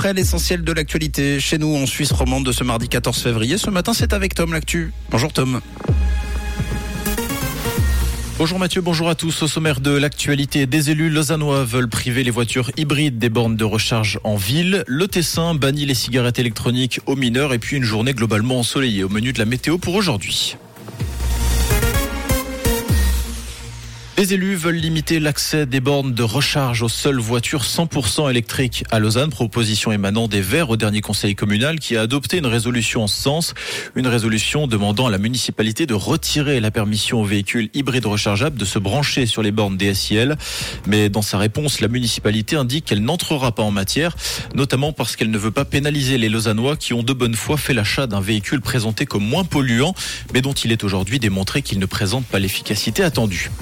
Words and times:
Après 0.00 0.14
l'essentiel 0.14 0.62
de 0.62 0.70
l'actualité 0.70 1.40
chez 1.40 1.58
nous 1.58 1.74
en 1.74 1.84
Suisse 1.84 2.12
romande 2.12 2.46
de 2.46 2.52
ce 2.52 2.62
mardi 2.62 2.88
14 2.88 3.20
février. 3.20 3.58
Ce 3.58 3.68
matin, 3.68 3.92
c'est 3.92 4.12
avec 4.12 4.32
Tom 4.32 4.52
l'actu. 4.52 4.92
Bonjour 5.10 5.32
Tom. 5.32 5.60
Bonjour 8.38 8.60
Mathieu, 8.60 8.80
bonjour 8.80 9.08
à 9.08 9.16
tous. 9.16 9.42
Au 9.42 9.48
sommaire 9.48 9.80
de 9.80 9.90
l'actualité, 9.90 10.66
des 10.66 10.90
élus 10.90 11.10
lausannois 11.10 11.64
veulent 11.64 11.88
priver 11.88 12.22
les 12.22 12.30
voitures 12.30 12.70
hybrides 12.76 13.18
des 13.18 13.28
bornes 13.28 13.56
de 13.56 13.64
recharge 13.64 14.20
en 14.22 14.36
ville. 14.36 14.84
Le 14.86 15.08
Tessin 15.08 15.56
bannit 15.56 15.84
les 15.84 15.94
cigarettes 15.94 16.38
électroniques 16.38 17.00
aux 17.06 17.16
mineurs 17.16 17.52
et 17.52 17.58
puis 17.58 17.76
une 17.76 17.82
journée 17.82 18.14
globalement 18.14 18.60
ensoleillée 18.60 19.02
au 19.02 19.08
menu 19.08 19.32
de 19.32 19.40
la 19.40 19.46
météo 19.46 19.78
pour 19.78 19.96
aujourd'hui. 19.96 20.56
Les 24.18 24.34
élus 24.34 24.56
veulent 24.56 24.74
limiter 24.74 25.20
l'accès 25.20 25.64
des 25.64 25.78
bornes 25.78 26.12
de 26.12 26.24
recharge 26.24 26.82
aux 26.82 26.88
seules 26.88 27.20
voitures 27.20 27.62
100% 27.62 28.28
électriques 28.28 28.82
à 28.90 28.98
Lausanne, 28.98 29.30
proposition 29.30 29.92
émanant 29.92 30.26
des 30.26 30.40
Verts 30.40 30.70
au 30.70 30.76
dernier 30.76 31.00
conseil 31.00 31.36
communal 31.36 31.78
qui 31.78 31.96
a 31.96 32.00
adopté 32.00 32.38
une 32.38 32.46
résolution 32.46 33.04
en 33.04 33.06
ce 33.06 33.22
sens, 33.22 33.54
une 33.94 34.08
résolution 34.08 34.66
demandant 34.66 35.06
à 35.06 35.10
la 35.12 35.18
municipalité 35.18 35.86
de 35.86 35.94
retirer 35.94 36.58
la 36.58 36.72
permission 36.72 37.20
aux 37.20 37.24
véhicules 37.24 37.70
hybrides 37.74 38.06
rechargeables 38.06 38.58
de 38.58 38.64
se 38.64 38.80
brancher 38.80 39.24
sur 39.24 39.40
les 39.40 39.52
bornes 39.52 39.76
DSIL. 39.76 40.36
Mais 40.88 41.08
dans 41.10 41.22
sa 41.22 41.38
réponse, 41.38 41.80
la 41.80 41.86
municipalité 41.86 42.56
indique 42.56 42.86
qu'elle 42.86 43.04
n'entrera 43.04 43.52
pas 43.52 43.62
en 43.62 43.70
matière, 43.70 44.16
notamment 44.52 44.92
parce 44.92 45.14
qu'elle 45.14 45.30
ne 45.30 45.38
veut 45.38 45.52
pas 45.52 45.64
pénaliser 45.64 46.18
les 46.18 46.28
Lausannois 46.28 46.74
qui 46.74 46.92
ont 46.92 47.04
de 47.04 47.12
bonne 47.12 47.36
foi 47.36 47.56
fait 47.56 47.72
l'achat 47.72 48.08
d'un 48.08 48.20
véhicule 48.20 48.62
présenté 48.62 49.06
comme 49.06 49.24
moins 49.24 49.44
polluant, 49.44 49.94
mais 50.34 50.40
dont 50.40 50.54
il 50.54 50.72
est 50.72 50.82
aujourd'hui 50.82 51.20
démontré 51.20 51.62
qu'il 51.62 51.78
ne 51.78 51.86
présente 51.86 52.26
pas 52.26 52.40
l'efficacité 52.40 53.04
attendue. 53.04 53.52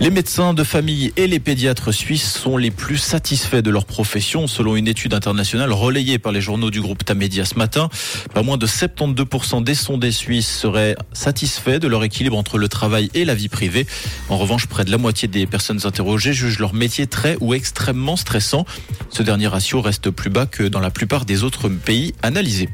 Les 0.00 0.10
médecins 0.10 0.54
de 0.54 0.62
famille 0.62 1.12
et 1.16 1.26
les 1.26 1.40
pédiatres 1.40 1.92
suisses 1.92 2.32
sont 2.32 2.56
les 2.56 2.70
plus 2.70 2.98
satisfaits 2.98 3.62
de 3.62 3.70
leur 3.70 3.84
profession, 3.84 4.46
selon 4.46 4.76
une 4.76 4.86
étude 4.86 5.12
internationale 5.12 5.72
relayée 5.72 6.20
par 6.20 6.30
les 6.30 6.40
journaux 6.40 6.70
du 6.70 6.80
groupe 6.80 7.04
Tamedia 7.04 7.44
ce 7.44 7.56
matin. 7.56 7.88
Pas 8.32 8.44
moins 8.44 8.58
de 8.58 8.66
72% 8.68 9.64
des 9.64 9.74
sondés 9.74 10.12
suisses 10.12 10.48
seraient 10.48 10.94
satisfaits 11.12 11.80
de 11.80 11.88
leur 11.88 12.04
équilibre 12.04 12.38
entre 12.38 12.58
le 12.58 12.68
travail 12.68 13.10
et 13.14 13.24
la 13.24 13.34
vie 13.34 13.48
privée. 13.48 13.88
En 14.28 14.36
revanche, 14.36 14.66
près 14.66 14.84
de 14.84 14.92
la 14.92 14.98
moitié 14.98 15.26
des 15.26 15.48
personnes 15.48 15.80
interrogées 15.82 16.32
jugent 16.32 16.60
leur 16.60 16.74
métier 16.74 17.08
très 17.08 17.36
ou 17.40 17.52
extrêmement 17.52 18.14
stressant. 18.14 18.66
Ce 19.10 19.24
dernier 19.24 19.48
ratio 19.48 19.80
reste 19.80 20.10
plus 20.10 20.30
bas 20.30 20.46
que 20.46 20.62
dans 20.62 20.80
la 20.80 20.90
plupart 20.90 21.24
des 21.24 21.42
autres 21.42 21.68
pays 21.68 22.14
analysés. 22.22 22.68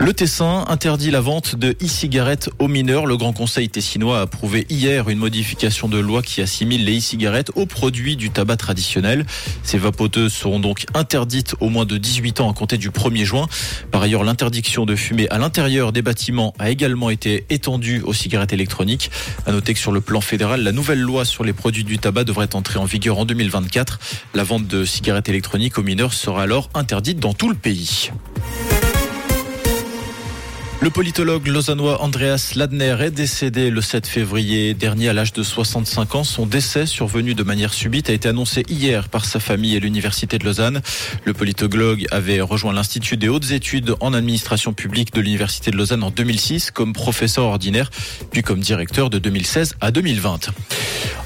Le 0.00 0.14
Tessin 0.14 0.64
interdit 0.68 1.10
la 1.10 1.20
vente 1.20 1.56
de 1.56 1.76
e-cigarettes 1.82 2.48
aux 2.58 2.68
mineurs. 2.68 3.04
Le 3.04 3.18
Grand 3.18 3.34
Conseil 3.34 3.68
tessinois 3.68 4.20
a 4.20 4.22
approuvé 4.22 4.66
hier 4.70 5.10
une 5.10 5.18
modification 5.18 5.88
de 5.88 5.98
loi 5.98 6.22
qui 6.22 6.39
les 6.40 6.98
e-cigarettes 6.98 7.50
aux 7.54 7.66
produits 7.66 8.16
du 8.16 8.30
tabac 8.30 8.56
traditionnel. 8.56 9.26
Ces 9.62 9.78
vapoteuses 9.78 10.32
seront 10.32 10.60
donc 10.60 10.86
interdites 10.94 11.54
au 11.60 11.68
moins 11.68 11.84
de 11.84 11.98
18 11.98 12.40
ans 12.40 12.50
à 12.50 12.54
compter 12.54 12.78
du 12.78 12.90
1er 12.90 13.24
juin. 13.24 13.46
Par 13.90 14.02
ailleurs, 14.02 14.24
l'interdiction 14.24 14.86
de 14.86 14.96
fumer 14.96 15.28
à 15.28 15.38
l'intérieur 15.38 15.92
des 15.92 16.02
bâtiments 16.02 16.54
a 16.58 16.70
également 16.70 17.10
été 17.10 17.44
étendue 17.50 18.02
aux 18.04 18.12
cigarettes 18.12 18.52
électroniques. 18.52 19.10
À 19.46 19.52
noter 19.52 19.74
que 19.74 19.80
sur 19.80 19.92
le 19.92 20.00
plan 20.00 20.20
fédéral, 20.20 20.62
la 20.62 20.72
nouvelle 20.72 21.00
loi 21.00 21.24
sur 21.24 21.44
les 21.44 21.52
produits 21.52 21.84
du 21.84 21.98
tabac 21.98 22.24
devrait 22.24 22.54
entrer 22.54 22.78
en 22.78 22.84
vigueur 22.84 23.18
en 23.18 23.24
2024. 23.24 23.98
La 24.34 24.44
vente 24.44 24.66
de 24.66 24.84
cigarettes 24.84 25.28
électroniques 25.28 25.78
aux 25.78 25.82
mineurs 25.82 26.14
sera 26.14 26.42
alors 26.42 26.70
interdite 26.74 27.18
dans 27.18 27.34
tout 27.34 27.48
le 27.48 27.54
pays. 27.54 28.10
Le 30.82 30.88
politologue 30.88 31.46
lausannois 31.46 32.00
Andreas 32.00 32.52
Ladner 32.56 32.96
est 33.00 33.10
décédé 33.10 33.68
le 33.68 33.82
7 33.82 34.06
février 34.06 34.72
dernier 34.72 35.10
à 35.10 35.12
l'âge 35.12 35.34
de 35.34 35.42
65 35.42 36.14
ans. 36.14 36.24
Son 36.24 36.46
décès, 36.46 36.86
survenu 36.86 37.34
de 37.34 37.42
manière 37.42 37.74
subite, 37.74 38.08
a 38.08 38.14
été 38.14 38.30
annoncé 38.30 38.64
hier 38.66 39.10
par 39.10 39.26
sa 39.26 39.40
famille 39.40 39.76
et 39.76 39.80
l'Université 39.80 40.38
de 40.38 40.44
Lausanne. 40.46 40.80
Le 41.26 41.34
politologue 41.34 42.06
avait 42.10 42.40
rejoint 42.40 42.72
l'Institut 42.72 43.18
des 43.18 43.28
hautes 43.28 43.50
études 43.50 43.94
en 44.00 44.14
administration 44.14 44.72
publique 44.72 45.12
de 45.12 45.20
l'Université 45.20 45.70
de 45.70 45.76
Lausanne 45.76 46.02
en 46.02 46.10
2006 46.10 46.70
comme 46.70 46.94
professeur 46.94 47.44
ordinaire, 47.44 47.90
puis 48.30 48.40
comme 48.40 48.60
directeur 48.60 49.10
de 49.10 49.18
2016 49.18 49.74
à 49.82 49.90
2020. 49.90 50.48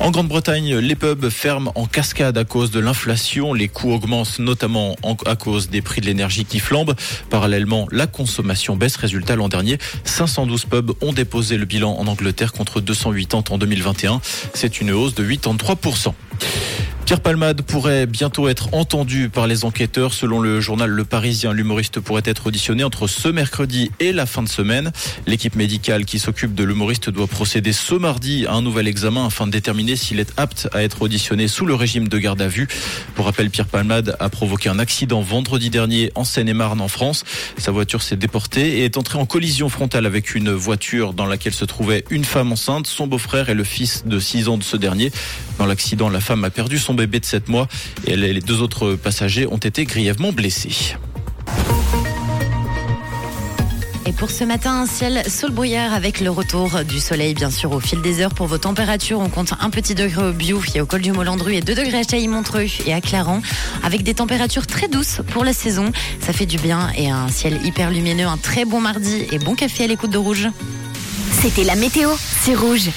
En 0.00 0.10
Grande-Bretagne, 0.10 0.76
les 0.78 0.96
pubs 0.96 1.28
ferment 1.28 1.70
en 1.76 1.86
cascade 1.86 2.36
à 2.36 2.44
cause 2.44 2.72
de 2.72 2.80
l'inflation. 2.80 3.54
Les 3.54 3.68
coûts 3.68 3.92
augmentent 3.92 4.40
notamment 4.40 4.96
à 5.24 5.36
cause 5.36 5.70
des 5.70 5.82
prix 5.82 6.00
de 6.00 6.06
l'énergie 6.06 6.44
qui 6.44 6.58
flambent. 6.58 6.94
Parallèlement, 7.30 7.86
la 7.92 8.08
consommation 8.08 8.74
baisse. 8.74 8.96
Résultat, 8.96 9.36
dernier, 9.48 9.78
512 10.04 10.64
pubs 10.66 10.92
ont 11.00 11.12
déposé 11.12 11.56
le 11.56 11.64
bilan 11.64 11.96
en 11.98 12.06
Angleterre 12.06 12.52
contre 12.52 12.80
280 12.80 13.54
en 13.54 13.58
2021. 13.58 14.20
C'est 14.54 14.80
une 14.80 14.92
hausse 14.92 15.14
de 15.14 15.24
83%. 15.24 16.14
Pierre 17.14 17.22
Palmade 17.22 17.62
pourrait 17.62 18.06
bientôt 18.06 18.48
être 18.48 18.74
entendu 18.74 19.28
par 19.28 19.46
les 19.46 19.64
enquêteurs. 19.64 20.12
Selon 20.12 20.40
le 20.40 20.60
journal 20.60 20.90
Le 20.90 21.04
Parisien, 21.04 21.52
l'humoriste 21.52 22.00
pourrait 22.00 22.24
être 22.24 22.48
auditionné 22.48 22.82
entre 22.82 23.06
ce 23.06 23.28
mercredi 23.28 23.92
et 24.00 24.12
la 24.12 24.26
fin 24.26 24.42
de 24.42 24.48
semaine. 24.48 24.90
L'équipe 25.28 25.54
médicale 25.54 26.06
qui 26.06 26.18
s'occupe 26.18 26.56
de 26.56 26.64
l'humoriste 26.64 27.10
doit 27.10 27.28
procéder 27.28 27.72
ce 27.72 27.94
mardi 27.94 28.46
à 28.46 28.54
un 28.54 28.62
nouvel 28.62 28.88
examen 28.88 29.26
afin 29.26 29.46
de 29.46 29.52
déterminer 29.52 29.94
s'il 29.94 30.18
est 30.18 30.32
apte 30.36 30.68
à 30.72 30.82
être 30.82 31.02
auditionné 31.02 31.46
sous 31.46 31.66
le 31.66 31.76
régime 31.76 32.08
de 32.08 32.18
garde 32.18 32.42
à 32.42 32.48
vue. 32.48 32.66
Pour 33.14 33.26
rappel, 33.26 33.48
Pierre 33.48 33.68
Palmade 33.68 34.16
a 34.18 34.28
provoqué 34.28 34.68
un 34.68 34.80
accident 34.80 35.20
vendredi 35.20 35.70
dernier 35.70 36.10
en 36.16 36.24
Seine-et-Marne 36.24 36.80
en 36.80 36.88
France. 36.88 37.22
Sa 37.58 37.70
voiture 37.70 38.02
s'est 38.02 38.16
déportée 38.16 38.78
et 38.78 38.86
est 38.86 38.98
entrée 38.98 39.20
en 39.20 39.26
collision 39.26 39.68
frontale 39.68 40.06
avec 40.06 40.34
une 40.34 40.50
voiture 40.50 41.12
dans 41.12 41.26
laquelle 41.26 41.54
se 41.54 41.64
trouvait 41.64 42.04
une 42.10 42.24
femme 42.24 42.50
enceinte, 42.50 42.88
son 42.88 43.06
beau-frère 43.06 43.50
et 43.50 43.54
le 43.54 43.62
fils 43.62 44.02
de 44.04 44.18
6 44.18 44.48
ans 44.48 44.58
de 44.58 44.64
ce 44.64 44.76
dernier. 44.76 45.12
Dans 45.60 45.66
l'accident, 45.66 46.08
la 46.08 46.18
femme 46.18 46.42
a 46.42 46.50
perdu 46.50 46.76
son 46.76 46.94
bébé 46.94 47.03
de 47.06 47.24
7 47.24 47.48
mois 47.48 47.68
et 48.06 48.16
les 48.16 48.40
deux 48.40 48.62
autres 48.62 48.94
passagers 48.94 49.46
ont 49.46 49.58
été 49.58 49.84
grièvement 49.84 50.32
blessés. 50.32 50.96
Et 54.06 54.12
pour 54.12 54.30
ce 54.30 54.44
matin, 54.44 54.82
un 54.82 54.86
ciel 54.86 55.22
sol 55.30 55.50
brouillard 55.50 55.94
avec 55.94 56.20
le 56.20 56.28
retour 56.30 56.84
du 56.84 57.00
soleil, 57.00 57.32
bien 57.32 57.50
sûr, 57.50 57.72
au 57.72 57.80
fil 57.80 58.02
des 58.02 58.20
heures. 58.20 58.34
Pour 58.34 58.46
vos 58.46 58.58
températures, 58.58 59.18
on 59.18 59.30
compte 59.30 59.54
un 59.58 59.70
petit 59.70 59.94
degré 59.94 60.22
au 60.22 60.32
Biou 60.32 60.62
et 60.74 60.82
au 60.82 60.86
col 60.86 61.00
du 61.00 61.12
Molandru 61.12 61.54
et 61.54 61.62
2 61.62 61.74
degrés 61.74 62.00
à 62.00 62.02
Chailly-Montreux 62.02 62.66
et 62.86 62.92
à 62.92 63.00
Clarence, 63.00 63.42
avec 63.82 64.02
des 64.02 64.12
températures 64.12 64.66
très 64.66 64.88
douces 64.88 65.20
pour 65.28 65.42
la 65.42 65.54
saison. 65.54 65.90
Ça 66.20 66.34
fait 66.34 66.44
du 66.44 66.58
bien 66.58 66.90
et 66.98 67.08
un 67.08 67.28
ciel 67.28 67.58
hyper 67.64 67.90
lumineux, 67.90 68.26
un 68.26 68.36
très 68.36 68.66
bon 68.66 68.80
mardi 68.80 69.24
et 69.32 69.38
bon 69.38 69.54
café 69.54 69.84
à 69.84 69.86
l'écoute 69.86 70.10
de 70.10 70.18
Rouge. 70.18 70.48
C'était 71.40 71.64
la 71.64 71.74
météo, 71.74 72.10
c'est 72.42 72.54
Rouge. 72.54 72.90